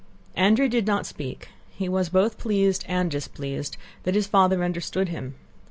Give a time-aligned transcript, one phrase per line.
[0.35, 5.35] Andrew did not speak; he was both pleased and displeased that his father understood him.